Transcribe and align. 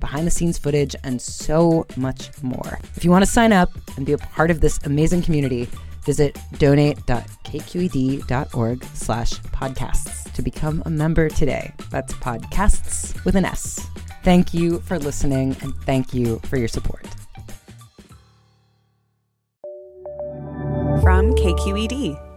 behind 0.00 0.26
the 0.26 0.30
scenes 0.30 0.58
footage, 0.58 0.96
and 1.04 1.20
so 1.20 1.86
much 1.96 2.30
more. 2.42 2.78
If 2.96 3.04
you 3.04 3.10
want 3.10 3.24
to 3.24 3.30
sign 3.30 3.52
up 3.52 3.70
and 3.96 4.06
be 4.06 4.12
a 4.12 4.18
part 4.18 4.50
of 4.50 4.60
this 4.60 4.78
amazing 4.84 5.22
community, 5.22 5.68
visit 6.04 6.38
donate.kqed.org 6.58 8.84
slash 8.94 9.32
podcasts 9.32 10.32
to 10.32 10.42
become 10.42 10.82
a 10.86 10.90
member 10.90 11.28
today. 11.28 11.72
That's 11.90 12.12
podcasts 12.14 13.22
with 13.24 13.36
an 13.36 13.44
S. 13.44 13.86
Thank 14.22 14.54
you 14.54 14.80
for 14.80 14.98
listening 14.98 15.56
and 15.62 15.74
thank 15.84 16.14
you 16.14 16.40
for 16.44 16.56
your 16.56 16.68
support. 16.68 17.06
From 21.02 21.34
KQED. 21.34 22.29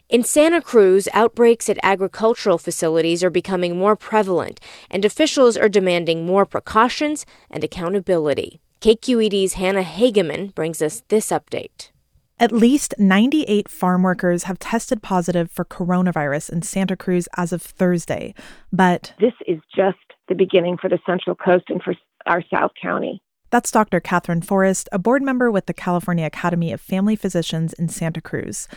In 0.09 0.25
Santa 0.25 0.63
Cruz, 0.63 1.09
outbreaks 1.13 1.69
at 1.69 1.79
agricultural 1.83 2.57
facilities 2.57 3.23
are 3.23 3.29
becoming 3.29 3.77
more 3.77 3.97
prevalent, 3.97 4.61
and 4.91 5.05
officials 5.05 5.59
are 5.59 5.69
demanding 5.69 6.25
more 6.25 6.47
precautions 6.47 7.27
and 7.51 7.63
accountability. 7.63 8.63
KQED's 8.81 9.53
Hannah 9.53 9.85
Hagemann 9.85 10.55
brings 10.55 10.81
us 10.81 11.03
this 11.09 11.31
update. 11.31 11.91
At 12.39 12.53
least 12.53 12.95
98 12.97 13.69
farm 13.69 14.03
workers 14.03 14.45
have 14.45 14.59
tested 14.59 15.03
positive 15.03 15.51
for 15.51 15.67
coronavirus 15.67 16.51
in 16.51 16.63
Santa 16.63 16.97
Cruz 16.97 17.29
as 17.37 17.53
of 17.53 17.61
Thursday. 17.61 18.35
But 18.73 19.13
this 19.21 19.35
is 19.47 19.59
just 19.77 19.99
the 20.31 20.35
beginning 20.35 20.79
for 20.81 20.89
the 20.89 20.99
Central 21.05 21.37
Coast 21.37 21.65
and 21.69 21.83
for 21.83 21.95
our 22.25 22.43
South 22.51 22.71
County. 22.81 23.21
That's 23.51 23.73
Dr. 23.73 23.99
Catherine 23.99 24.43
Forrest, 24.43 24.89
a 24.93 24.99
board 24.99 25.23
member 25.23 25.51
with 25.51 25.67
the 25.67 25.75
California 25.75 26.25
Academy 26.25 26.73
of 26.73 26.81
Family 26.81 27.17
Physicians 27.17 27.73
in 27.73 27.89
Santa 27.89 28.21
Cruz. 28.21 28.69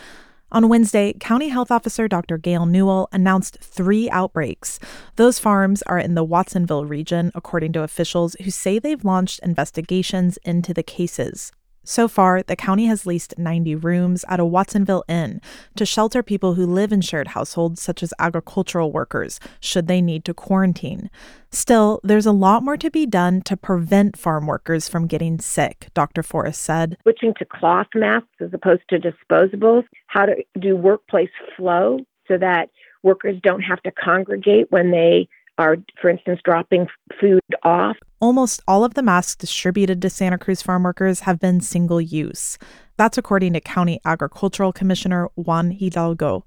On 0.50 0.68
Wednesday, 0.68 1.12
County 1.20 1.48
Health 1.48 1.70
Officer 1.70 2.08
Dr. 2.08 2.38
Gail 2.38 2.66
Newell 2.66 3.08
announced 3.12 3.58
three 3.60 4.10
outbreaks. 4.10 4.80
Those 5.14 5.38
farms 5.38 5.82
are 5.82 5.98
in 5.98 6.16
the 6.16 6.24
Watsonville 6.24 6.86
region, 6.86 7.30
according 7.36 7.72
to 7.74 7.82
officials 7.82 8.34
who 8.42 8.50
say 8.50 8.80
they've 8.80 9.04
launched 9.04 9.38
investigations 9.44 10.38
into 10.44 10.74
the 10.74 10.82
cases. 10.82 11.52
So 11.84 12.08
far, 12.08 12.42
the 12.42 12.56
county 12.56 12.86
has 12.86 13.04
leased 13.06 13.38
90 13.38 13.76
rooms 13.76 14.24
at 14.28 14.40
a 14.40 14.44
Watsonville 14.44 15.04
Inn 15.06 15.40
to 15.76 15.84
shelter 15.84 16.22
people 16.22 16.54
who 16.54 16.66
live 16.66 16.92
in 16.92 17.02
shared 17.02 17.28
households, 17.28 17.82
such 17.82 18.02
as 18.02 18.14
agricultural 18.18 18.90
workers, 18.90 19.38
should 19.60 19.86
they 19.86 20.00
need 20.00 20.24
to 20.24 20.32
quarantine. 20.32 21.10
Still, 21.50 22.00
there's 22.02 22.26
a 22.26 22.32
lot 22.32 22.62
more 22.62 22.78
to 22.78 22.90
be 22.90 23.04
done 23.04 23.42
to 23.42 23.56
prevent 23.56 24.16
farm 24.16 24.46
workers 24.46 24.88
from 24.88 25.06
getting 25.06 25.38
sick, 25.38 25.88
Dr. 25.92 26.22
Forrest 26.22 26.62
said. 26.62 26.96
Switching 27.02 27.34
to 27.38 27.44
cloth 27.44 27.88
masks 27.94 28.28
as 28.40 28.52
opposed 28.54 28.82
to 28.88 28.98
disposables, 28.98 29.84
how 30.06 30.24
to 30.24 30.42
do 30.58 30.74
workplace 30.76 31.30
flow 31.54 31.98
so 32.26 32.38
that 32.38 32.70
workers 33.02 33.36
don't 33.42 33.60
have 33.60 33.82
to 33.82 33.92
congregate 33.92 34.70
when 34.70 34.90
they 34.90 35.28
are, 35.58 35.76
for 36.00 36.10
instance, 36.10 36.40
dropping 36.44 36.86
food 37.20 37.40
off. 37.62 37.96
Almost 38.20 38.62
all 38.66 38.84
of 38.84 38.94
the 38.94 39.02
masks 39.02 39.36
distributed 39.36 40.00
to 40.02 40.10
Santa 40.10 40.38
Cruz 40.38 40.62
farm 40.62 40.82
workers 40.82 41.20
have 41.20 41.38
been 41.38 41.60
single 41.60 42.00
use. 42.00 42.58
That's 42.96 43.18
according 43.18 43.52
to 43.54 43.60
County 43.60 44.00
Agricultural 44.04 44.72
Commissioner 44.72 45.28
Juan 45.34 45.70
Hidalgo. 45.70 46.44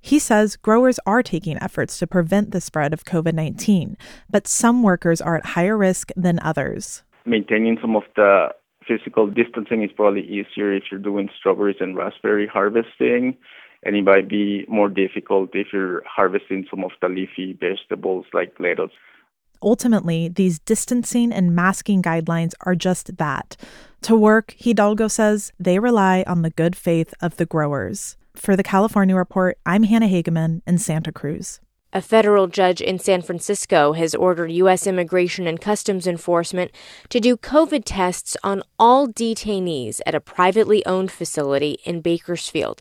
He 0.00 0.18
says 0.18 0.56
growers 0.56 0.98
are 1.06 1.22
taking 1.22 1.56
efforts 1.62 1.98
to 2.00 2.06
prevent 2.06 2.50
the 2.50 2.60
spread 2.60 2.92
of 2.92 3.04
COVID 3.04 3.34
19, 3.34 3.96
but 4.28 4.48
some 4.48 4.82
workers 4.82 5.20
are 5.20 5.36
at 5.36 5.46
higher 5.46 5.76
risk 5.76 6.10
than 6.16 6.40
others. 6.40 7.04
Maintaining 7.24 7.78
some 7.80 7.94
of 7.94 8.02
the 8.16 8.48
physical 8.86 9.28
distancing 9.28 9.84
is 9.84 9.90
probably 9.94 10.22
easier 10.22 10.72
if 10.72 10.84
you're 10.90 11.00
doing 11.00 11.28
strawberries 11.38 11.76
and 11.78 11.96
raspberry 11.96 12.48
harvesting 12.48 13.36
and 13.82 13.96
it 13.96 14.02
might 14.02 14.28
be 14.28 14.64
more 14.68 14.88
difficult 14.88 15.50
if 15.54 15.68
you're 15.72 16.02
harvesting 16.06 16.66
some 16.70 16.84
of 16.84 16.92
the 17.00 17.08
leafy 17.08 17.52
vegetables 17.52 18.26
like 18.32 18.54
lettuce. 18.58 18.92
Ultimately, 19.62 20.28
these 20.28 20.58
distancing 20.58 21.32
and 21.32 21.54
masking 21.54 22.02
guidelines 22.02 22.52
are 22.62 22.74
just 22.74 23.16
that. 23.18 23.56
To 24.02 24.16
work, 24.16 24.54
Hidalgo 24.58 25.06
says 25.06 25.52
they 25.58 25.78
rely 25.78 26.24
on 26.26 26.42
the 26.42 26.50
good 26.50 26.74
faith 26.74 27.14
of 27.20 27.36
the 27.36 27.46
growers. 27.46 28.16
For 28.34 28.56
the 28.56 28.64
California 28.64 29.14
Report, 29.14 29.58
I'm 29.64 29.84
Hannah 29.84 30.08
Hagemann 30.08 30.62
in 30.66 30.78
Santa 30.78 31.12
Cruz. 31.12 31.60
A 31.92 32.00
federal 32.00 32.46
judge 32.46 32.80
in 32.80 32.98
San 32.98 33.20
Francisco 33.20 33.92
has 33.92 34.14
ordered 34.14 34.50
U.S. 34.50 34.86
Immigration 34.86 35.46
and 35.46 35.60
Customs 35.60 36.06
Enforcement 36.06 36.72
to 37.10 37.20
do 37.20 37.36
COVID 37.36 37.82
tests 37.84 38.34
on 38.42 38.62
all 38.78 39.06
detainees 39.06 40.00
at 40.06 40.14
a 40.14 40.20
privately 40.20 40.84
owned 40.86 41.12
facility 41.12 41.76
in 41.84 42.00
Bakersfield. 42.00 42.80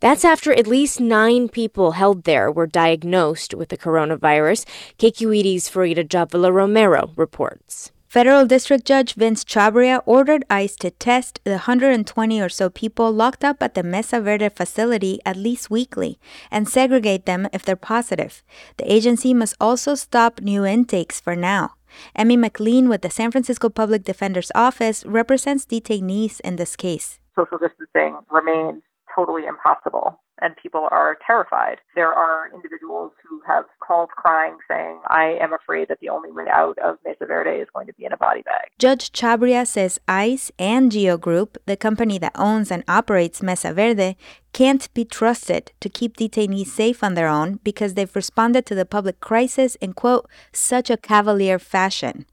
That's 0.00 0.24
after 0.24 0.52
at 0.52 0.68
least 0.68 1.00
nine 1.00 1.48
people 1.48 1.92
held 1.92 2.22
there 2.22 2.52
were 2.52 2.68
diagnosed 2.68 3.52
with 3.52 3.70
the 3.70 3.76
coronavirus. 3.76 4.64
KQED's 4.96 5.68
Farida 5.68 6.06
Jhabvala 6.06 6.52
Romero 6.52 7.10
reports. 7.16 7.90
Federal 8.06 8.46
District 8.46 8.84
Judge 8.86 9.14
Vince 9.14 9.44
Chhabria 9.44 10.00
ordered 10.06 10.44
ICE 10.48 10.76
to 10.76 10.92
test 10.92 11.40
the 11.42 11.66
120 11.66 12.40
or 12.40 12.48
so 12.48 12.70
people 12.70 13.12
locked 13.12 13.44
up 13.44 13.60
at 13.60 13.74
the 13.74 13.82
Mesa 13.82 14.20
Verde 14.20 14.48
facility 14.48 15.18
at 15.26 15.36
least 15.36 15.68
weekly 15.68 16.18
and 16.50 16.68
segregate 16.68 17.26
them 17.26 17.48
if 17.52 17.64
they're 17.64 17.76
positive. 17.76 18.44
The 18.76 18.90
agency 18.90 19.34
must 19.34 19.56
also 19.60 19.96
stop 19.96 20.40
new 20.40 20.64
intakes 20.64 21.20
for 21.20 21.34
now. 21.34 21.74
Emi 22.16 22.38
MacLean 22.38 22.88
with 22.88 23.02
the 23.02 23.10
San 23.10 23.32
Francisco 23.32 23.68
Public 23.68 24.04
Defender's 24.04 24.52
Office 24.54 25.04
represents 25.04 25.66
detainees 25.66 26.40
in 26.40 26.56
this 26.56 26.76
case. 26.76 27.18
Social 27.36 27.58
distancing 27.58 28.16
remains 28.30 28.82
totally 29.18 29.46
impossible 29.46 30.20
and 30.40 30.54
people 30.62 30.86
are 30.92 31.18
terrified. 31.26 31.78
There 31.96 32.12
are 32.12 32.48
individuals 32.54 33.10
who 33.28 33.40
have 33.46 33.64
called 33.84 34.10
crying 34.10 34.56
saying, 34.70 35.00
I 35.08 35.36
am 35.40 35.52
afraid 35.52 35.88
that 35.88 35.98
the 36.00 36.10
only 36.10 36.30
way 36.30 36.44
out 36.52 36.78
of 36.78 36.98
Mesa 37.04 37.26
Verde 37.26 37.60
is 37.60 37.66
going 37.74 37.88
to 37.88 37.92
be 37.94 38.04
in 38.04 38.12
a 38.12 38.16
body 38.16 38.42
bag. 38.42 38.68
Judge 38.78 39.10
Chhabria 39.10 39.66
says 39.66 39.98
ICE 40.06 40.52
and 40.58 40.92
Geo 40.92 41.16
Group, 41.16 41.58
the 41.66 41.76
company 41.76 42.18
that 42.18 42.32
owns 42.36 42.70
and 42.70 42.84
operates 42.86 43.42
Mesa 43.42 43.72
Verde, 43.72 44.16
can't 44.52 44.92
be 44.94 45.04
trusted 45.04 45.72
to 45.80 45.88
keep 45.88 46.16
detainees 46.16 46.68
safe 46.68 47.02
on 47.02 47.14
their 47.14 47.28
own 47.28 47.58
because 47.64 47.94
they've 47.94 48.14
responded 48.14 48.64
to 48.66 48.76
the 48.76 48.86
public 48.86 49.20
crisis 49.20 49.74
in, 49.76 49.92
quote, 49.92 50.28
such 50.52 50.88
a 50.90 50.96
cavalier 50.96 51.58
fashion. 51.58 52.26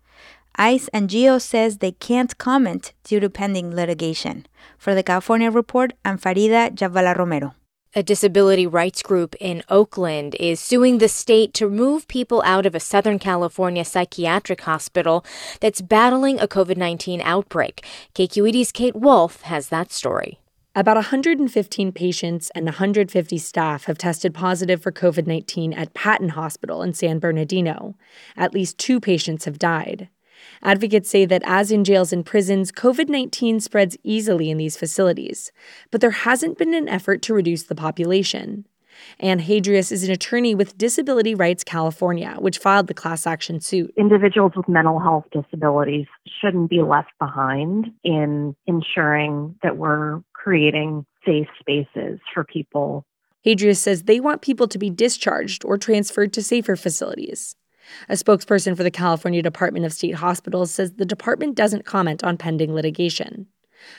ICE 0.58 0.88
and 0.90 1.10
GEO 1.10 1.38
says 1.38 1.78
they 1.78 1.92
can't 1.92 2.38
comment 2.38 2.94
due 3.04 3.20
to 3.20 3.30
pending 3.30 3.76
litigation. 3.76 4.46
For 4.78 4.96
the 4.96 5.04
California 5.04 5.52
Report, 5.52 5.94
I'm 6.04 6.18
Farida 6.18 6.74
Jhabvala 6.74 7.18
Romero. 7.18 7.56
A 7.98 8.04
disability 8.04 8.68
rights 8.68 9.02
group 9.02 9.36
in 9.40 9.64
Oakland 9.70 10.36
is 10.38 10.60
suing 10.60 10.98
the 10.98 11.08
state 11.08 11.54
to 11.54 11.70
move 11.70 12.10
people 12.10 12.42
out 12.46 12.66
of 12.66 12.76
a 12.76 12.80
Southern 12.80 13.20
California 13.20 13.86
psychiatric 13.86 14.62
hospital 14.62 15.26
that's 15.62 15.80
battling 15.80 16.40
a 16.40 16.48
COVID 16.48 16.76
19 16.76 17.22
outbreak. 17.22 17.86
KQED's 18.14 18.74
Kate 18.74 18.96
Wolffe 18.98 19.44
has 19.44 19.70
that 19.70 19.94
story. 19.94 20.40
About 20.78 20.98
115 20.98 21.94
patients 21.94 22.52
and 22.54 22.66
150 22.66 23.38
staff 23.38 23.86
have 23.86 23.98
tested 23.98 24.34
positive 24.34 24.82
for 24.82 24.92
COVID 24.92 25.26
19 25.26 25.72
at 25.72 25.94
Patton 25.94 26.30
Hospital 26.30 26.82
in 26.82 26.94
San 26.94 27.20
Bernardino. 27.20 27.96
At 28.36 28.54
least 28.54 28.78
two 28.78 29.00
patients 29.00 29.46
have 29.46 29.58
died. 29.58 30.10
Advocates 30.62 31.10
say 31.10 31.26
that, 31.26 31.42
as 31.46 31.72
in 31.72 31.84
jails 31.84 32.14
and 32.14 32.26
prisons, 32.26 32.72
COVID 32.72 33.10
19 33.10 33.60
spreads 33.60 33.98
easily 34.04 34.50
in 34.50 34.58
these 34.58 34.78
facilities, 34.78 35.52
but 35.92 36.02
there 36.02 36.12
hasn't 36.12 36.58
been 36.58 36.74
an 36.74 36.90
effort 36.90 37.22
to 37.24 37.34
reduce 37.34 37.64
the 37.64 37.76
population. 37.76 38.66
Anne 39.20 39.40
Hadreas 39.40 39.92
is 39.92 40.04
an 40.04 40.12
attorney 40.12 40.56
with 40.56 40.78
Disability 40.78 41.36
Rights 41.36 41.64
California, 41.64 42.36
which 42.40 42.58
filed 42.58 42.88
the 42.88 42.94
class 42.94 43.28
action 43.28 43.60
suit. 43.60 43.94
Individuals 43.98 44.54
with 44.56 44.68
mental 44.68 45.00
health 45.00 45.26
disabilities 45.32 46.08
shouldn't 46.42 46.70
be 46.70 46.82
left 46.82 47.12
behind 47.20 47.92
in 48.04 48.56
ensuring 48.68 49.56
that 49.64 49.78
we're 49.78 50.22
creating 50.34 51.06
safe 51.26 51.48
spaces 51.60 52.20
for 52.34 52.44
people. 52.44 53.06
Hadreas 53.46 53.78
says 53.78 54.04
they 54.04 54.20
want 54.20 54.42
people 54.42 54.68
to 54.68 54.80
be 54.80 54.90
discharged 54.90 55.64
or 55.66 55.78
transferred 55.78 56.34
to 56.34 56.42
safer 56.42 56.76
facilities. 56.76 57.56
A 58.10 58.14
spokesperson 58.14 58.76
for 58.76 58.84
the 58.84 58.92
California 58.92 59.42
Department 59.42 59.86
of 59.86 59.94
State 59.94 60.16
Hospitals 60.16 60.72
says 60.72 60.94
the 60.94 61.06
department 61.06 61.56
doesn't 61.56 61.86
comment 61.86 62.24
on 62.24 62.38
pending 62.38 62.74
litigation. 62.74 63.48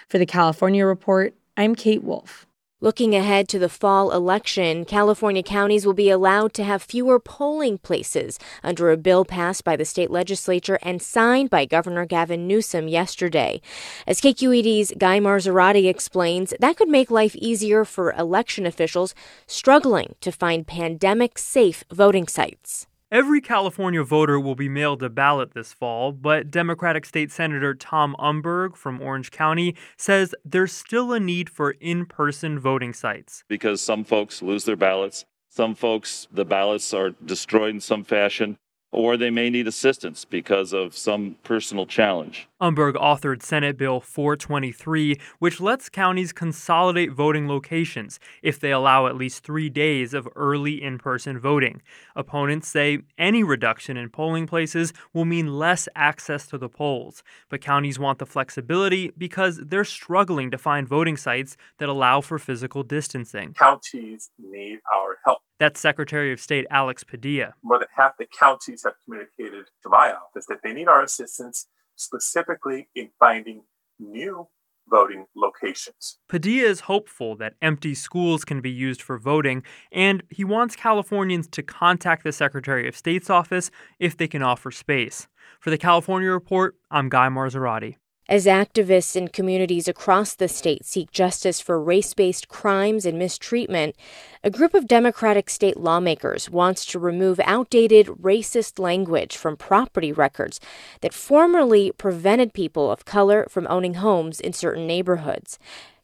For 0.09 0.19
the 0.19 0.27
California 0.27 0.85
Report, 0.85 1.35
I'm 1.57 1.75
Kate 1.75 2.03
Wolffe. 2.03 2.47
Looking 2.83 3.15
ahead 3.15 3.49
to 3.49 3.59
the 3.59 3.71
fall 3.71 4.13
election, 4.13 4.85
California 4.85 5.43
counties 5.43 5.87
will 5.87 5.95
be 5.95 6.11
allowed 6.11 6.53
to 6.55 6.63
have 6.63 6.83
fewer 6.83 7.19
polling 7.19 7.79
places 7.79 8.39
under 8.63 8.91
a 8.91 8.99
bill 8.99 9.25
passed 9.25 9.65
by 9.65 9.77
the 9.77 9.87
state 9.87 10.11
legislature 10.11 10.79
and 10.83 11.01
signed 11.01 11.49
by 11.49 11.65
Governor 11.65 12.05
Gavin 12.05 12.47
Newsom 12.47 12.87
yesterday. 12.87 13.63
As 14.07 14.21
KQED's 14.21 14.93
Guy 14.99 15.21
Marzorati 15.21 15.89
explains, 15.89 16.53
that 16.61 16.77
could 16.77 16.91
make 16.91 17.11
life 17.11 17.35
easier 17.37 17.87
for 17.87 18.13
election 18.13 18.67
officials 18.67 19.15
struggling 19.47 20.15
to 20.21 20.31
find 20.31 20.67
pandemic 20.67 21.39
safe 21.39 21.83
voting 21.91 22.29
sites. 22.29 22.87
Every 23.17 23.41
California 23.41 24.05
voter 24.05 24.39
will 24.39 24.57
be 24.57 24.69
mailed 24.69 25.03
a 25.03 25.09
ballot 25.09 25.55
this 25.55 25.73
fall, 25.73 26.13
but 26.13 26.51
Democratic 26.51 27.07
State 27.07 27.33
Senator 27.33 27.73
Tom 27.73 28.15
Umberg 28.19 28.77
from 28.77 29.01
Orange 29.01 29.31
County 29.31 29.75
says 29.97 30.35
there's 30.45 30.73
still 30.73 31.15
a 31.15 31.19
need 31.19 31.49
for 31.49 31.71
in 31.81 32.05
person 32.05 32.59
voting 32.59 32.93
sites. 32.93 33.43
Because 33.49 33.81
some 33.81 34.05
folks 34.05 34.43
lose 34.43 34.67
their 34.67 34.77
ballots, 34.77 35.25
some 35.49 35.75
folks, 35.75 36.29
the 36.31 36.45
ballots 36.45 36.93
are 36.93 37.13
destroyed 37.25 37.77
in 37.77 37.81
some 37.81 38.05
fashion 38.05 38.59
or 38.97 39.19
they 39.19 39.29
may 39.29 39.51
need 39.51 39.69
assistance 39.69 40.25
because 40.25 40.73
of 40.73 40.97
some 40.97 41.37
personal 41.45 41.85
challenge. 41.85 42.49
Umberg 42.63 42.95
authored 42.95 43.43
Senate 43.43 43.77
Bill 43.77 44.01
423, 44.01 45.21
which 45.39 45.61
lets 45.61 45.91
counties 45.91 46.33
consolidate 46.33 47.13
voting 47.13 47.47
locations 47.47 48.19
if 48.43 48.59
they 48.59 48.73
allow 48.73 49.07
at 49.07 49.15
least 49.15 49.45
three 49.45 49.69
days 49.69 50.15
of 50.15 50.27
early 50.35 50.83
in 50.83 50.97
person 50.97 51.39
voting. 51.39 51.83
Opponents 52.17 52.69
say 52.69 53.01
any 53.19 53.45
reduction 53.45 53.99
in 53.99 54.09
polling 54.09 54.47
places 54.47 54.95
will 55.13 55.27
mean 55.27 55.59
less 55.59 55.91
access 55.95 56.47
to 56.47 56.57
the 56.57 56.71
polls, 56.71 57.23
but 57.51 57.61
counties 57.61 57.99
want 57.99 58.19
the 58.19 58.25
flexibility 58.25 59.13
because 59.19 59.61
they're 59.63 59.85
struggling 59.85 60.51
to 60.51 60.57
find 60.57 60.89
voting 60.89 61.19
sites 61.19 61.59
that 61.77 61.91
allow 61.91 62.23
for 62.23 62.39
physical 62.39 62.83
distancing. 62.83 63.53
Counties 63.53 64.31
need 64.39 64.79
our 64.91 65.19
help. 65.27 65.43
That's 65.59 65.81
Secretary 65.81 66.33
of 66.33 66.41
State 66.41 66.67
Alex 66.71 67.03
Padilla. 67.03 67.55
More 67.63 67.79
than 67.79 67.89
half 67.97 68.13
the 68.19 68.27
counties 68.27 68.83
have 68.85 68.95
communicated 69.05 69.67
to 69.83 69.89
my 69.89 70.13
office 70.13 70.47
that 70.49 70.59
they 70.63 70.73
need 70.73 70.89
our 70.89 71.03
assistance 71.03 71.67
specifically 71.97 72.89
in 72.95 73.11
finding 73.19 73.63
new 73.99 74.49
voting 74.89 75.27
locations. 75.35 76.19
Padilla 76.29 76.69
is 76.69 76.81
hopeful 76.81 77.37
that 77.37 77.55
empty 77.61 77.95
schools 77.95 78.45
can 78.45 78.61
be 78.61 78.71
used 78.71 79.03
for 79.03 79.19
voting, 79.19 79.63
and 79.91 80.23
he 80.31 80.45
wants 80.45 80.77
Californians 80.77 81.49
to 81.49 81.63
contact 81.63 82.23
the 82.23 82.33
Secretary 82.33 82.87
of 82.87 82.97
State's 82.97 83.31
office 83.31 83.71
if 83.99 84.17
they 84.17 84.29
can 84.29 84.43
offer 84.43 84.71
space. 84.71 85.27
For 85.59 85.71
the 85.71 85.79
California 85.79 86.31
Report, 86.31 86.77
I'm 86.91 87.09
Guy 87.09 87.29
Marzorati. 87.29 87.97
As 88.29 88.47
activists 88.47 89.15
in 89.15 89.29
communities 89.29 89.87
across 89.87 90.35
the 90.35 90.49
state 90.49 90.85
seek 90.85 91.13
justice 91.13 91.61
for 91.61 91.81
race 91.81 92.13
based 92.13 92.49
crimes 92.49 93.07
and 93.07 93.17
mistreatment, 93.17 93.95
a 94.43 94.51
group 94.51 94.75
of 94.75 94.89
Democratic 94.89 95.49
state 95.49 95.77
lawmakers 95.77 96.51
wants 96.51 96.85
to 96.87 96.99
remove 96.99 97.39
outdated 97.45 98.09
racist 98.09 98.81
language 98.81 99.37
from 99.37 99.57
property 99.57 100.11
records 100.11 100.59
that 101.03 101.15
formerly 101.15 101.93
prevented 101.93 102.53
people 102.53 102.91
of 102.91 103.05
color 103.05 103.47
from 103.49 103.69
owning 103.71 103.95
homes 103.95 104.41
in 104.41 104.53
certain 104.53 104.89
neighborhoods. 104.89 105.57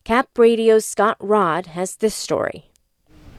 Cap 0.05 0.29
Radio's 0.39 0.85
Scott 0.85 1.17
Rodd 1.19 1.67
has 1.67 1.97
this 1.97 2.15
story. 2.15 2.71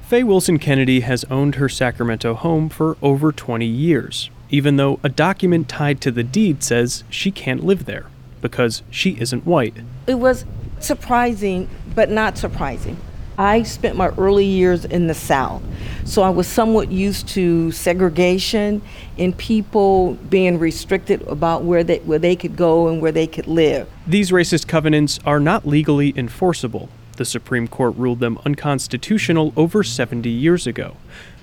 Faye 0.02 0.24
Wilson 0.24 0.60
Kennedy 0.60 1.00
has 1.00 1.24
owned 1.32 1.56
her 1.56 1.70
Sacramento 1.70 2.34
home 2.34 2.68
for 2.68 2.98
over 3.02 3.32
20 3.32 3.66
years, 3.66 4.30
even 4.50 4.76
though 4.76 5.00
a 5.04 5.10
document 5.10 5.70
tied 5.70 6.02
to 6.02 6.12
the 6.12 6.24
deed 6.24 6.62
says 6.62 7.06
she 7.10 7.32
can't 7.32 7.64
live 7.64 7.86
there 7.86 8.08
because 8.44 8.84
she 8.92 9.18
isn't 9.20 9.48
white. 9.48 9.74
It 10.06 10.16
was 10.16 10.46
surprising, 10.80 11.68
but 11.96 12.12
not 12.12 12.38
surprising. 12.38 12.98
I 13.38 13.64
spent 13.64 13.96
my 13.96 14.10
early 14.10 14.46
years 14.46 14.86
in 14.86 15.08
the 15.08 15.16
South, 15.16 15.64
so 16.04 16.22
I 16.22 16.30
was 16.30 16.46
somewhat 16.46 16.92
used 16.92 17.28
to 17.30 17.72
segregation 17.72 18.84
and 19.18 19.36
people 19.36 20.14
being 20.30 20.60
restricted 20.60 21.24
about 21.24 21.64
where 21.64 21.84
they, 21.84 21.98
where 22.00 22.20
they 22.20 22.36
could 22.36 22.56
go 22.56 22.90
and 22.90 23.02
where 23.02 23.14
they 23.14 23.26
could 23.26 23.48
live. 23.48 23.90
These 24.06 24.30
racist 24.30 24.68
covenants 24.68 25.20
are 25.26 25.40
not 25.40 25.66
legally 25.66 26.14
enforceable. 26.16 26.90
The 27.16 27.26
Supreme 27.26 27.68
Court 27.68 27.96
ruled 27.96 28.20
them 28.20 28.38
unconstitutional 28.46 29.54
over 29.56 29.84
70 29.84 30.30
years 30.30 30.68
ago. 30.68 30.98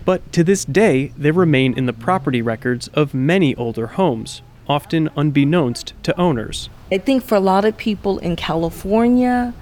But 0.04 0.32
to 0.32 0.44
this 0.44 0.64
day, 0.64 1.12
they 1.16 1.30
remain 1.30 1.76
in 1.76 1.86
the 1.86 1.92
property 1.92 2.42
records 2.42 2.88
of 2.88 3.14
many 3.14 3.54
older 3.56 3.86
homes, 3.88 4.42
often 4.68 5.08
unbeknownst 5.16 5.94
to 6.04 6.20
owners. 6.20 6.68
I 6.92 6.98
think 6.98 7.22
for 7.22 7.36
a 7.36 7.40
lot 7.40 7.64
of 7.64 7.76
people 7.76 8.18
in 8.18 8.34
California, 8.34 9.54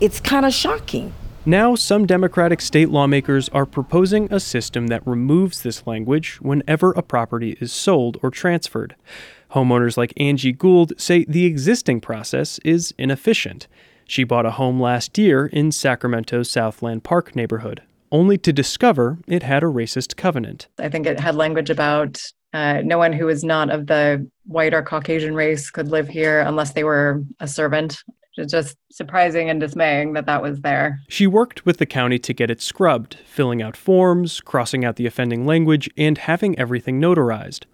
it's 0.00 0.20
kind 0.20 0.46
of 0.46 0.54
shocking. 0.54 1.12
Now, 1.44 1.74
some 1.74 2.06
Democratic 2.06 2.60
state 2.60 2.88
lawmakers 2.88 3.48
are 3.48 3.66
proposing 3.66 4.32
a 4.32 4.38
system 4.38 4.86
that 4.86 5.04
removes 5.04 5.62
this 5.62 5.84
language 5.88 6.36
whenever 6.40 6.92
a 6.92 7.02
property 7.02 7.56
is 7.60 7.72
sold 7.72 8.16
or 8.22 8.30
transferred. 8.30 8.94
Homeowners 9.50 9.96
like 9.96 10.12
Angie 10.16 10.52
Gould 10.52 10.92
say 11.00 11.24
the 11.24 11.46
existing 11.46 12.00
process 12.00 12.60
is 12.60 12.94
inefficient. 12.96 13.66
She 14.06 14.22
bought 14.22 14.46
a 14.46 14.52
home 14.52 14.80
last 14.80 15.18
year 15.18 15.46
in 15.46 15.72
Sacramento's 15.72 16.48
Southland 16.48 17.02
Park 17.02 17.34
neighborhood, 17.34 17.82
only 18.12 18.38
to 18.38 18.52
discover 18.52 19.18
it 19.26 19.42
had 19.42 19.64
a 19.64 19.66
racist 19.66 20.16
covenant. 20.16 20.68
I 20.78 20.88
think 20.88 21.06
it 21.06 21.18
had 21.18 21.34
language 21.34 21.70
about 21.70 22.20
uh, 22.52 22.82
no 22.84 22.98
one 22.98 23.12
who 23.12 23.28
is 23.28 23.44
not 23.44 23.70
of 23.70 23.86
the 23.86 24.28
white 24.44 24.74
or 24.74 24.82
Caucasian 24.82 25.34
race 25.34 25.70
could 25.70 25.88
live 25.88 26.08
here 26.08 26.40
unless 26.40 26.72
they 26.72 26.84
were 26.84 27.22
a 27.40 27.48
servant. 27.48 28.02
It's 28.36 28.50
just 28.50 28.78
surprising 28.90 29.50
and 29.50 29.60
dismaying 29.60 30.14
that 30.14 30.24
that 30.24 30.40
was 30.40 30.60
there. 30.60 31.00
She 31.08 31.26
worked 31.26 31.66
with 31.66 31.76
the 31.76 31.86
county 31.86 32.18
to 32.20 32.32
get 32.32 32.50
it 32.50 32.62
scrubbed, 32.62 33.18
filling 33.26 33.60
out 33.60 33.76
forms, 33.76 34.40
crossing 34.40 34.84
out 34.86 34.96
the 34.96 35.06
offending 35.06 35.44
language, 35.44 35.90
and 35.98 36.16
having 36.16 36.58
everything 36.58 36.98
notarized. 36.98 37.64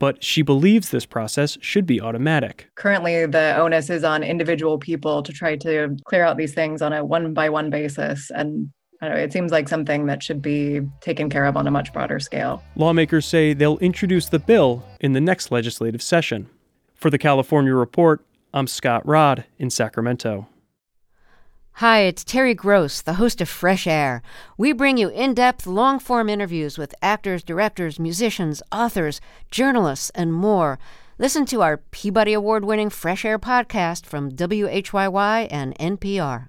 But 0.00 0.24
she 0.24 0.42
believes 0.42 0.90
this 0.90 1.06
process 1.06 1.56
should 1.60 1.86
be 1.86 2.00
automatic. 2.00 2.68
Currently, 2.74 3.26
the 3.26 3.56
onus 3.56 3.90
is 3.90 4.02
on 4.02 4.24
individual 4.24 4.78
people 4.78 5.22
to 5.22 5.32
try 5.32 5.56
to 5.56 5.96
clear 6.04 6.24
out 6.24 6.36
these 6.36 6.54
things 6.54 6.82
on 6.82 6.92
a 6.92 7.04
one 7.04 7.32
by 7.32 7.48
one 7.48 7.70
basis. 7.70 8.30
And 8.34 8.70
know, 9.02 9.14
it 9.14 9.32
seems 9.32 9.52
like 9.52 9.68
something 9.68 10.06
that 10.06 10.22
should 10.22 10.42
be 10.42 10.80
taken 11.00 11.30
care 11.30 11.44
of 11.44 11.56
on 11.56 11.66
a 11.66 11.70
much 11.70 11.92
broader 11.92 12.18
scale. 12.18 12.62
Lawmakers 12.74 13.26
say 13.26 13.52
they'll 13.52 13.78
introduce 13.78 14.28
the 14.28 14.38
bill 14.38 14.84
in 15.00 15.12
the 15.12 15.20
next 15.20 15.50
legislative 15.52 16.02
session. 16.02 16.48
For 16.94 17.10
the 17.10 17.18
California 17.18 17.74
Report, 17.74 18.24
I'm 18.52 18.66
Scott 18.66 19.06
Rodd 19.06 19.44
in 19.58 19.70
Sacramento. 19.70 20.48
Hi, 21.74 22.00
it's 22.00 22.24
Terry 22.24 22.54
Gross, 22.54 23.02
the 23.02 23.14
host 23.14 23.40
of 23.40 23.48
Fresh 23.48 23.86
Air. 23.86 24.20
We 24.56 24.72
bring 24.72 24.96
you 24.96 25.10
in 25.10 25.32
depth, 25.32 25.64
long 25.64 26.00
form 26.00 26.28
interviews 26.28 26.76
with 26.76 26.92
actors, 27.00 27.44
directors, 27.44 28.00
musicians, 28.00 28.64
authors, 28.72 29.20
journalists, 29.52 30.10
and 30.16 30.34
more. 30.34 30.80
Listen 31.18 31.46
to 31.46 31.62
our 31.62 31.76
Peabody 31.76 32.32
Award 32.32 32.64
winning 32.64 32.90
Fresh 32.90 33.24
Air 33.24 33.38
podcast 33.38 34.06
from 34.06 34.32
WHYY 34.32 35.46
and 35.52 35.78
NPR. 35.78 36.48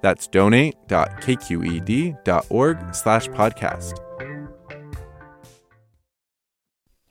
That's 0.00 0.26
donate.kqed.org 0.28 2.94
slash 2.94 3.28
podcast. 3.28 3.98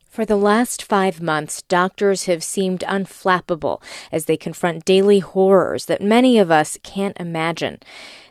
For 0.09 0.25
the 0.25 0.35
last 0.35 0.83
five 0.83 1.21
months, 1.21 1.61
doctors 1.61 2.25
have 2.25 2.43
seemed 2.43 2.81
unflappable 2.81 3.81
as 4.11 4.25
they 4.25 4.35
confront 4.35 4.83
daily 4.83 5.19
horrors 5.19 5.85
that 5.85 6.01
many 6.01 6.37
of 6.39 6.51
us 6.51 6.77
can't 6.83 7.15
imagine. 7.17 7.79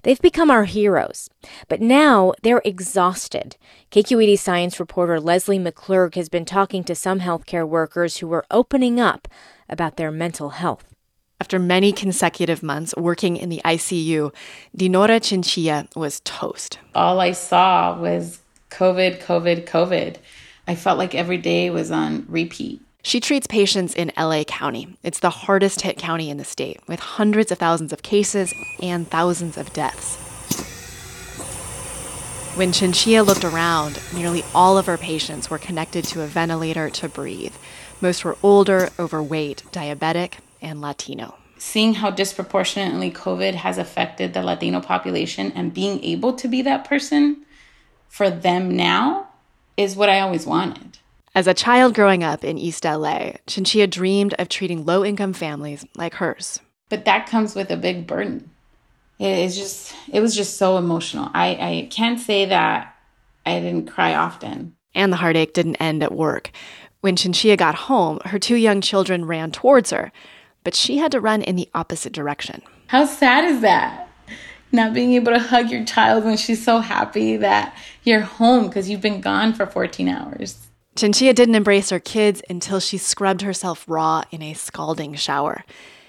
They've 0.02 0.20
become 0.20 0.50
our 0.50 0.64
heroes, 0.64 1.30
but 1.66 1.80
now 1.80 2.34
they're 2.42 2.60
exhausted. 2.64 3.56
KQED 3.90 4.38
science 4.38 4.78
reporter 4.78 5.18
Leslie 5.18 5.58
McClurg 5.58 6.14
has 6.16 6.28
been 6.28 6.44
talking 6.44 6.84
to 6.84 6.94
some 6.94 7.20
healthcare 7.20 7.66
workers 7.66 8.18
who 8.18 8.30
are 8.32 8.44
opening 8.50 9.00
up 9.00 9.26
about 9.68 9.96
their 9.96 10.10
mental 10.10 10.50
health. 10.50 10.94
After 11.40 11.60
many 11.60 11.92
consecutive 11.92 12.64
months 12.64 12.94
working 12.96 13.36
in 13.36 13.48
the 13.48 13.60
ICU, 13.64 14.34
Dinora 14.76 15.22
Chinchilla 15.22 15.86
was 15.94 16.18
toast. 16.20 16.78
All 16.96 17.20
I 17.20 17.30
saw 17.30 17.96
was 17.96 18.40
COVID, 18.70 19.22
COVID, 19.22 19.64
COVID. 19.64 20.16
I 20.66 20.74
felt 20.74 20.98
like 20.98 21.14
every 21.14 21.38
day 21.38 21.70
was 21.70 21.92
on 21.92 22.26
repeat. 22.28 22.82
She 23.04 23.20
treats 23.20 23.46
patients 23.46 23.94
in 23.94 24.10
LA 24.18 24.42
County. 24.42 24.98
It's 25.04 25.20
the 25.20 25.30
hardest 25.30 25.82
hit 25.82 25.96
county 25.96 26.28
in 26.28 26.38
the 26.38 26.44
state, 26.44 26.80
with 26.88 26.98
hundreds 26.98 27.52
of 27.52 27.58
thousands 27.58 27.92
of 27.92 28.02
cases 28.02 28.52
and 28.82 29.08
thousands 29.08 29.56
of 29.56 29.72
deaths. 29.72 30.16
When 32.56 32.72
Chinchilla 32.72 33.22
looked 33.22 33.44
around, 33.44 34.02
nearly 34.12 34.42
all 34.52 34.76
of 34.76 34.86
her 34.86 34.98
patients 34.98 35.48
were 35.48 35.58
connected 35.58 36.04
to 36.06 36.22
a 36.22 36.26
ventilator 36.26 36.90
to 36.90 37.08
breathe. 37.08 37.54
Most 38.00 38.24
were 38.24 38.36
older, 38.42 38.90
overweight, 38.98 39.62
diabetic, 39.70 40.32
and 40.60 40.80
Latino. 40.80 41.34
Seeing 41.58 41.94
how 41.94 42.10
disproportionately 42.10 43.10
COVID 43.10 43.54
has 43.54 43.78
affected 43.78 44.32
the 44.32 44.42
Latino 44.42 44.80
population 44.80 45.52
and 45.52 45.74
being 45.74 46.02
able 46.04 46.32
to 46.34 46.48
be 46.48 46.62
that 46.62 46.84
person 46.84 47.44
for 48.08 48.30
them 48.30 48.76
now 48.76 49.28
is 49.76 49.96
what 49.96 50.08
I 50.08 50.20
always 50.20 50.46
wanted. 50.46 50.98
As 51.34 51.46
a 51.46 51.54
child 51.54 51.94
growing 51.94 52.24
up 52.24 52.42
in 52.42 52.58
East 52.58 52.84
LA, 52.84 53.32
Chinchilla 53.46 53.86
dreamed 53.86 54.34
of 54.38 54.48
treating 54.48 54.84
low 54.84 55.04
income 55.04 55.32
families 55.32 55.84
like 55.96 56.14
hers. 56.14 56.60
But 56.88 57.04
that 57.04 57.28
comes 57.28 57.54
with 57.54 57.70
a 57.70 57.76
big 57.76 58.06
burden. 58.06 58.50
It's 59.18 59.56
just, 59.56 59.94
it 60.12 60.20
was 60.20 60.34
just 60.34 60.56
so 60.56 60.78
emotional. 60.78 61.30
I, 61.34 61.48
I 61.50 61.88
can't 61.90 62.20
say 62.20 62.46
that 62.46 62.94
I 63.44 63.60
didn't 63.60 63.86
cry 63.86 64.14
often. 64.14 64.76
And 64.94 65.12
the 65.12 65.16
heartache 65.16 65.54
didn't 65.54 65.76
end 65.76 66.02
at 66.02 66.12
work. 66.12 66.50
When 67.00 67.14
Chinchilla 67.14 67.56
got 67.56 67.74
home, 67.74 68.18
her 68.24 68.38
two 68.38 68.56
young 68.56 68.80
children 68.80 69.24
ran 69.24 69.52
towards 69.52 69.90
her, 69.90 70.10
but 70.68 70.74
she 70.74 70.98
had 70.98 71.10
to 71.10 71.18
run 71.18 71.40
in 71.40 71.56
the 71.56 71.66
opposite 71.72 72.12
direction. 72.12 72.60
How 72.88 73.06
sad 73.06 73.44
is 73.44 73.62
that? 73.62 74.06
not 74.70 74.92
being 74.92 75.14
able 75.14 75.32
to 75.32 75.38
hug 75.38 75.70
your 75.70 75.82
child 75.82 76.26
when 76.26 76.36
she's 76.36 76.62
so 76.62 76.80
happy 76.80 77.38
that 77.38 77.74
you're 78.02 78.20
home 78.20 78.66
because 78.66 78.90
you've 78.90 79.00
been 79.00 79.22
gone 79.22 79.54
for 79.54 79.64
14 79.64 80.10
hours. 80.10 80.68
Chinchilla 80.94 81.32
didn't 81.32 81.54
embrace 81.54 81.88
her 81.88 81.98
kids 81.98 82.42
until 82.50 82.80
she 82.80 82.98
scrubbed 82.98 83.40
herself 83.40 83.82
raw 83.88 84.24
in 84.30 84.42
a 84.42 84.52
scalding 84.52 85.14
shower. 85.14 85.64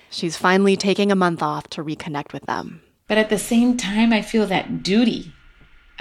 She's 0.10 0.36
finally 0.36 0.75
taking 0.75 1.10
a 1.10 1.16
month 1.16 1.42
off 1.42 1.70
to 1.70 1.82
reconnect 1.82 2.34
with 2.34 2.46
them. 2.46 2.82
But 3.08 3.18
at 3.18 3.30
the 3.30 3.39
same 3.39 3.78
time, 3.78 4.12
I 4.12 4.22
feel 4.22 4.46
that 4.48 4.84
duty 4.84 5.32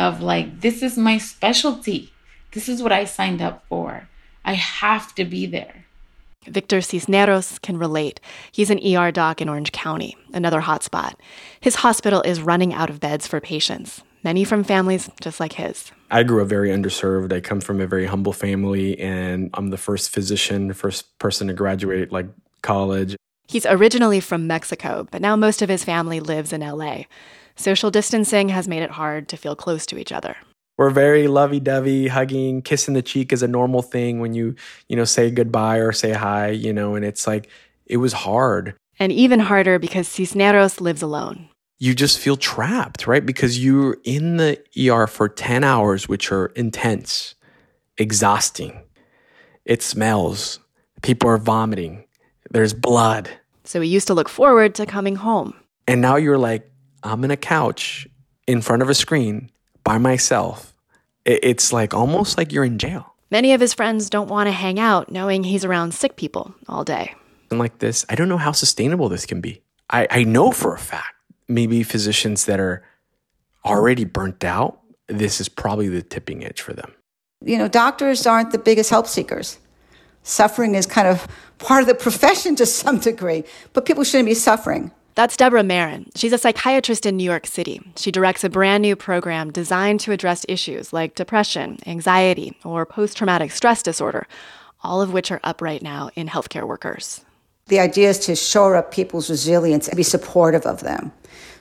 of 0.01 0.21
like, 0.21 0.63
this 0.63 0.83
is 0.83 0.99
my 0.99 1.19
specialty. 1.19 2.13
This 2.51 2.69
is 2.69 2.83
what 2.83 2.91
I 2.91 3.05
signed 3.05 3.41
up 3.41 3.65
for. 3.69 4.09
I 4.45 4.55
have 4.55 5.15
to 5.15 5.25
be 5.25 5.47
there. 5.47 5.85
Victor 6.51 6.81
Cisneros 6.81 7.59
can 7.59 7.79
relate. 7.79 8.21
He's 8.53 8.71
an 8.71 8.81
ER 8.85 9.11
doc 9.11 9.41
in 9.41 9.49
Orange 9.49 9.73
County, 9.73 10.17
another 10.33 10.61
hotspot. 10.61 11.15
His 11.61 11.77
hospital 11.77 12.23
is 12.23 12.41
running 12.41 12.73
out 12.75 12.91
of 12.91 13.01
beds 13.01 13.27
for 13.27 13.41
patients, 13.41 14.03
many 14.25 14.45
from 14.45 14.65
families 14.65 15.11
just 15.21 15.41
like 15.41 15.55
his. 15.55 15.93
I 16.11 16.23
grew 16.23 16.43
up 16.43 16.49
very 16.49 16.71
underserved. 16.71 17.33
I 17.33 17.41
come 17.41 17.61
from 17.61 17.81
a 17.81 17.87
very 17.87 18.07
humble 18.07 18.33
family, 18.33 18.99
and 18.99 19.51
I'm 19.55 19.69
the 19.71 19.77
first 19.77 20.11
physician, 20.11 20.73
first 20.73 21.19
person 21.19 21.49
to 21.49 21.55
graduate 21.55 22.13
like 22.13 22.27
college. 22.63 23.17
He's 23.47 23.67
originally 23.67 24.21
from 24.21 24.47
Mexico, 24.47 25.07
but 25.11 25.23
now 25.23 25.37
most 25.37 25.63
of 25.63 25.69
his 25.69 25.85
family 25.85 26.21
lives 26.21 26.53
in 26.53 26.61
LA. 26.61 27.05
Social 27.57 27.91
distancing 27.91 28.51
has 28.51 28.69
made 28.69 28.83
it 28.83 28.93
hard 28.93 29.29
to 29.29 29.37
feel 29.37 29.57
close 29.57 29.87
to 29.87 29.99
each 29.99 30.13
other 30.13 30.37
we're 30.79 30.91
very 30.91 31.27
lovey-dovey 31.27 32.07
hugging 32.07 32.63
kissing 32.63 32.95
the 32.95 33.03
cheek 33.03 33.33
is 33.33 33.43
a 33.43 33.49
normal 33.49 33.83
thing 33.83 34.21
when 34.21 34.33
you 34.33 34.55
you 34.89 34.97
know 34.97 35.05
say 35.05 35.31
goodbye 35.31 35.77
or 35.77 35.93
say 35.93 36.13
hi 36.13 36.49
you 36.49 36.73
know 36.73 36.95
and 36.95 37.05
it's 37.05 37.27
like 37.27 37.51
it 37.87 37.99
was 37.99 38.13
hard. 38.13 38.75
And 38.99 39.13
even 39.13 39.41
harder 39.41 39.79
because 39.79 40.09
cisneros 40.09 40.81
lives 40.81 41.03
alone. 41.03 41.49
You 41.79 41.95
just 41.95 42.19
feel 42.19 42.37
trapped 42.37 43.07
right? 43.07 43.25
Because 43.25 43.63
you're 43.63 43.99
in 44.05 44.39
the 44.39 44.59
er 44.91 45.07
for 45.07 45.29
10 45.29 45.65
hours 45.65 46.09
which 46.09 46.33
are 46.33 46.47
intense 46.47 47.35
exhausting. 47.99 48.83
It 49.65 49.83
smells. 49.83 50.61
People 51.03 51.29
are 51.31 51.39
vomiting. 51.39 52.05
There's 52.51 52.73
blood. 52.73 53.29
So 53.65 53.81
he 53.81 53.89
used 53.89 54.07
to 54.07 54.15
look 54.15 54.29
forward 54.29 54.75
to 54.77 54.87
coming 54.87 55.17
home. 55.17 55.55
And 55.87 56.01
now 56.01 56.17
you're 56.17 56.39
like 56.39 56.71
i'm 57.05 57.23
in 57.25 57.31
a 57.31 57.37
couch 57.37 58.09
in 58.49 58.61
front 58.61 58.83
of 58.83 58.91
a 58.91 58.95
screen 58.95 59.51
by 59.89 59.97
myself, 59.97 60.75
it's 61.25 61.73
like 61.73 61.95
almost 61.95 62.37
like 62.37 62.53
you're 62.53 62.63
in 62.63 62.77
jail. 62.77 63.15
Many 63.31 63.55
of 63.55 63.61
his 63.63 63.73
friends 63.73 64.11
don't 64.11 64.29
want 64.29 64.47
to 64.47 64.51
hang 64.51 64.79
out 64.79 65.11
knowing 65.11 65.45
he's 65.45 65.65
around 65.65 65.95
sick 65.95 66.17
people 66.17 66.55
all 66.69 66.85
day. 66.85 67.15
And 67.51 67.59
like 67.59 67.79
this, 67.79 68.05
I 68.11 68.15
don't 68.15 68.29
know 68.29 68.37
how 68.37 68.53
sustainable 68.53 69.09
this 69.09 69.25
can 69.25 69.41
be. 69.41 69.63
I, 69.89 70.07
I 70.11 70.25
know 70.25 70.53
for 70.53 70.75
a 70.75 70.79
fact, 70.79 71.15
maybe 71.49 71.83
physicians 71.83 72.45
that 72.45 72.61
are 72.61 72.85
already 73.65 74.05
burnt 74.05 74.45
out, 74.45 74.79
this 75.07 75.41
is 75.41 75.49
probably 75.49 75.89
the 75.89 76.03
tipping 76.03 76.45
edge 76.45 76.61
for 76.61 76.75
them. 76.75 76.93
You 77.43 77.57
know, 77.57 77.67
doctors 77.67 78.27
aren't 78.27 78.51
the 78.51 78.59
biggest 78.59 78.91
help 78.91 79.07
seekers. 79.07 79.59
Suffering 80.23 80.75
is 80.75 80.85
kind 80.85 81.09
of 81.09 81.27
part 81.57 81.81
of 81.81 81.89
the 81.89 81.95
profession 81.95 82.57
to 82.57 82.67
some 82.67 82.99
degree, 83.11 83.43
but 83.73 83.87
people 83.87 84.05
shouldn't 84.05 84.29
be 84.29 84.35
suffering. 84.35 84.91
That's 85.19 85.37
Deborah 85.37 85.65
Marin. 85.65 86.09
She's 86.15 86.33
a 86.33 86.39
psychiatrist 86.39 87.05
in 87.05 87.17
New 87.17 87.25
York 87.25 87.45
City. 87.45 87.81
She 87.97 88.13
directs 88.13 88.45
a 88.45 88.49
brand 88.49 88.83
new 88.83 88.95
program 88.95 89.51
designed 89.51 89.99
to 90.03 90.13
address 90.13 90.47
issues 90.49 90.93
like 90.93 91.17
depression, 91.17 91.79
anxiety, 91.87 92.57
or 92.65 92.87
post 92.87 93.17
traumatic 93.17 93.51
stress 93.51 93.83
disorder, 93.83 94.29
all 94.85 95.03
of 95.03 95.13
which 95.13 95.33
are 95.33 95.41
up 95.43 95.61
right 95.61 95.83
now 95.83 96.11
in 96.15 96.29
healthcare 96.29 96.69
workers. 96.69 97.25
The 97.67 97.81
idea 97.81 98.11
is 98.11 98.21
to 98.27 98.37
shore 98.37 98.77
up 98.77 98.93
people's 98.93 99.29
resilience 99.29 99.89
and 99.89 99.97
be 99.97 100.05
supportive 100.05 100.65
of 100.65 100.85
them. 100.85 101.11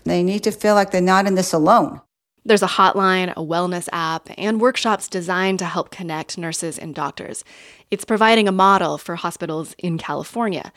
They 0.04 0.22
need 0.22 0.44
to 0.44 0.52
feel 0.52 0.76
like 0.76 0.92
they're 0.92 1.02
not 1.02 1.26
in 1.26 1.34
this 1.34 1.52
alone. 1.52 2.00
There's 2.46 2.62
a 2.62 2.68
hotline, 2.68 3.32
a 3.32 3.42
wellness 3.42 3.90
app, 3.92 4.30
and 4.38 4.62
workshops 4.62 5.08
designed 5.08 5.58
to 5.60 5.66
help 5.66 5.90
connect 5.90 6.38
nurses 6.38 6.78
and 6.78 6.94
doctors. 6.94 7.44
It's 7.90 8.06
providing 8.06 8.48
a 8.48 8.52
model 8.52 9.00
for 9.00 9.16
hospitals 9.16 9.74
in 9.80 9.98
California. 9.98 10.72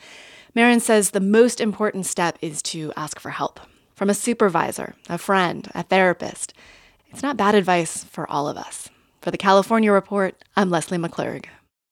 Marin 0.53 0.81
says 0.81 1.11
the 1.11 1.21
most 1.21 1.61
important 1.61 2.05
step 2.05 2.37
is 2.41 2.61
to 2.61 2.91
ask 2.97 3.19
for 3.19 3.29
help 3.29 3.59
from 3.95 4.09
a 4.09 4.13
supervisor, 4.13 4.95
a 5.07 5.17
friend, 5.17 5.69
a 5.73 5.83
therapist. 5.83 6.53
It's 7.09 7.23
not 7.23 7.37
bad 7.37 7.55
advice 7.55 8.03
for 8.03 8.29
all 8.29 8.49
of 8.49 8.57
us. 8.57 8.89
For 9.21 9.31
the 9.31 9.37
California 9.37 9.91
Report, 9.91 10.35
I'm 10.57 10.69
Leslie 10.69 10.97
McClurg. 10.97 11.45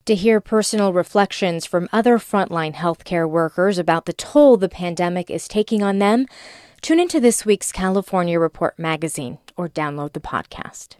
To 0.05 0.15
hear 0.15 0.41
personal 0.41 0.91
reflections 0.91 1.65
from 1.65 1.87
other 1.93 2.17
frontline 2.17 2.73
healthcare 2.73 3.29
workers 3.29 3.77
about 3.77 4.05
the 4.05 4.13
toll 4.13 4.57
the 4.57 4.67
pandemic 4.67 5.29
is 5.29 5.47
taking 5.47 5.83
on 5.83 5.99
them, 5.99 6.25
tune 6.81 6.99
into 6.99 7.19
this 7.19 7.45
week's 7.45 7.71
California 7.71 8.39
Report 8.39 8.77
magazine 8.77 9.37
or 9.55 9.69
download 9.69 10.13
the 10.13 10.19
podcast. 10.19 10.95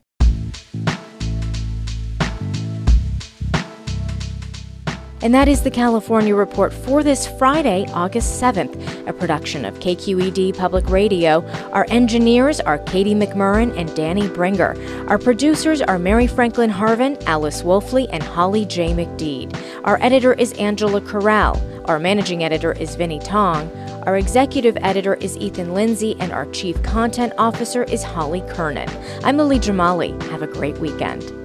And 5.22 5.34
that 5.34 5.50
is 5.50 5.64
the 5.64 5.72
California 5.72 6.34
Report 6.34 6.72
for 6.72 7.04
this 7.04 7.28
Friday, 7.28 7.86
August 7.94 8.42
7th, 8.42 9.06
a 9.06 9.12
production 9.12 9.66
of 9.66 9.78
KQED 9.80 10.58
Public 10.58 10.90
Radio. 10.90 11.46
Our 11.72 11.86
engineers 11.90 12.62
are 12.62 12.78
Katie 12.78 13.16
McMurran 13.16 13.78
and 13.78 13.94
Danny 13.96 14.30
Bringer. 14.30 14.78
Our 15.10 15.18
producers 15.18 15.82
are 15.82 16.00
Mary 16.00 16.26
Franklin 16.26 16.70
Harvin, 16.70 17.22
Alice 17.26 17.64
Woelfle, 17.64 18.08
and 18.14 18.24
Holly 18.24 18.66
J. 18.66 18.94
McDede. 18.94 19.54
Our 19.84 20.02
editor 20.02 20.34
is 20.34 20.54
Angela 20.54 21.02
Corral. 21.02 21.62
Our 21.86 22.00
managing 22.00 22.46
editor 22.46 22.72
is 22.72 22.96
Vinnee 22.96 23.24
Tong. 23.24 23.70
Our 24.04 24.16
executive 24.16 24.78
editor 24.78 25.16
is 25.16 25.36
Ethan 25.38 25.74
Lindsey, 25.74 26.16
and 26.22 26.32
our 26.32 26.46
chief 26.52 26.82
content 26.84 27.34
officer 27.38 27.84
is 27.84 28.04
Holly 28.04 28.42
Kernan. 28.48 28.90
I'm 29.26 29.36
Lily 29.36 29.60
Jamali. 29.60 30.22
Have 30.30 30.44
a 30.44 30.48
great 30.48 30.78
weekend. 30.78 31.39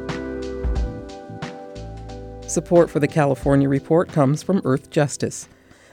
Support 2.55 2.89
for 2.89 3.01
the 3.01 3.09
California 3.09 3.69
Report 3.69 4.13
comes 4.13 4.45
from 4.45 4.63
Earth 4.65 4.89
Justice, 4.89 5.49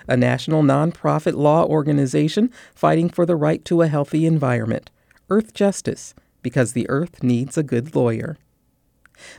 a 0.08 0.16
national 0.16 0.62
nonprofit 0.62 1.34
law 1.34 1.66
organization 1.66 2.52
fighting 2.76 3.10
for 3.10 3.26
the 3.26 3.36
right 3.36 3.66
to 3.66 3.82
a 3.82 3.88
healthy 3.88 4.28
environment. 4.28 4.92
Earth 5.32 5.56
Justice, 5.56 6.14
because 6.44 6.74
the 6.74 6.88
earth 6.88 7.24
needs 7.24 7.58
a 7.58 7.64
good 7.64 7.96
lawyer. 7.96 8.38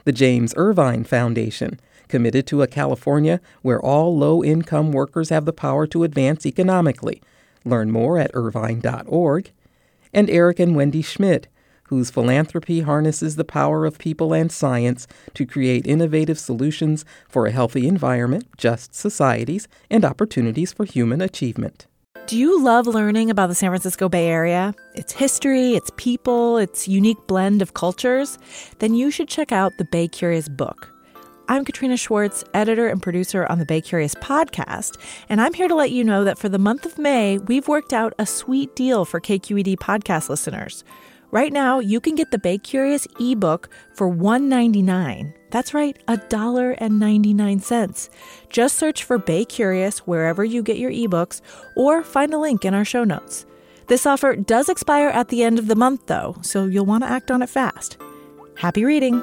The 0.02 0.10
James 0.10 0.52
Irvine 0.56 1.04
Foundation, 1.04 1.78
committed 2.08 2.44
to 2.48 2.62
a 2.62 2.66
California 2.66 3.40
where 3.62 3.80
all 3.80 4.18
low 4.18 4.42
income 4.42 4.90
workers 4.90 5.28
have 5.28 5.44
the 5.44 5.52
power 5.52 5.86
to 5.86 6.02
advance 6.02 6.44
economically. 6.44 7.22
Learn 7.64 7.92
more 7.92 8.18
at 8.18 8.32
irvine.org. 8.34 9.52
And 10.12 10.28
Eric 10.28 10.58
and 10.58 10.74
Wendy 10.74 11.02
Schmidt, 11.02 11.46
whose 11.92 12.10
philanthropy 12.10 12.80
harnesses 12.80 13.36
the 13.36 13.44
power 13.44 13.84
of 13.84 13.98
people 13.98 14.32
and 14.32 14.50
science 14.50 15.06
to 15.34 15.44
create 15.44 15.86
innovative 15.86 16.38
solutions 16.38 17.04
for 17.28 17.44
a 17.44 17.50
healthy 17.50 17.86
environment, 17.86 18.46
just 18.56 18.94
societies, 18.94 19.68
and 19.90 20.02
opportunities 20.02 20.72
for 20.72 20.86
human 20.86 21.20
achievement. 21.20 21.86
Do 22.26 22.38
you 22.38 22.64
love 22.64 22.86
learning 22.86 23.28
about 23.28 23.48
the 23.48 23.54
San 23.54 23.68
Francisco 23.68 24.08
Bay 24.08 24.28
Area? 24.28 24.74
Its 24.94 25.12
history, 25.12 25.74
its 25.74 25.90
people, 25.98 26.56
its 26.56 26.88
unique 26.88 27.26
blend 27.26 27.60
of 27.60 27.74
cultures? 27.74 28.38
Then 28.78 28.94
you 28.94 29.10
should 29.10 29.28
check 29.28 29.52
out 29.52 29.76
the 29.76 29.84
Bay 29.84 30.08
Curious 30.08 30.48
book. 30.48 30.90
I'm 31.48 31.62
Katrina 31.62 31.98
Schwartz, 31.98 32.42
editor 32.54 32.86
and 32.86 33.02
producer 33.02 33.46
on 33.50 33.58
the 33.58 33.66
Bay 33.66 33.82
Curious 33.82 34.14
podcast, 34.14 34.96
and 35.28 35.42
I'm 35.42 35.52
here 35.52 35.68
to 35.68 35.74
let 35.74 35.90
you 35.90 36.04
know 36.04 36.24
that 36.24 36.38
for 36.38 36.48
the 36.48 36.58
month 36.58 36.86
of 36.86 36.96
May, 36.96 37.36
we've 37.36 37.68
worked 37.68 37.92
out 37.92 38.14
a 38.18 38.24
sweet 38.24 38.74
deal 38.74 39.04
for 39.04 39.20
KQED 39.20 39.76
podcast 39.76 40.30
listeners. 40.30 40.84
Right 41.32 41.50
now, 41.50 41.78
you 41.78 41.98
can 41.98 42.14
get 42.14 42.30
the 42.30 42.38
Bay 42.38 42.58
Curious 42.58 43.08
ebook 43.18 43.70
for 43.94 44.06
$1.99. 44.06 45.32
That's 45.50 45.72
right, 45.72 45.98
$1.99. 46.06 48.10
Just 48.50 48.76
search 48.76 49.04
for 49.04 49.16
Bay 49.16 49.46
Curious 49.46 50.00
wherever 50.00 50.44
you 50.44 50.62
get 50.62 50.76
your 50.76 50.90
ebooks 50.90 51.40
or 51.74 52.02
find 52.02 52.34
a 52.34 52.38
link 52.38 52.66
in 52.66 52.74
our 52.74 52.84
show 52.84 53.04
notes. 53.04 53.46
This 53.86 54.04
offer 54.04 54.36
does 54.36 54.68
expire 54.68 55.08
at 55.08 55.28
the 55.28 55.42
end 55.42 55.58
of 55.58 55.68
the 55.68 55.74
month, 55.74 56.06
though, 56.06 56.36
so 56.42 56.66
you'll 56.66 56.84
want 56.84 57.02
to 57.02 57.10
act 57.10 57.30
on 57.30 57.40
it 57.40 57.48
fast. 57.48 57.96
Happy 58.58 58.84
reading! 58.84 59.22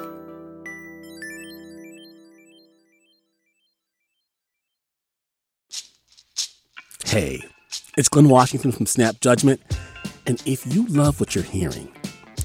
Hey, 7.04 7.40
it's 7.96 8.08
Glynn 8.08 8.28
Washington 8.28 8.72
from 8.72 8.86
Snap 8.86 9.20
Judgment. 9.20 9.60
And 10.26 10.42
if 10.44 10.72
you 10.72 10.86
love 10.86 11.18
what 11.18 11.34
you're 11.34 11.44
hearing, 11.44 11.92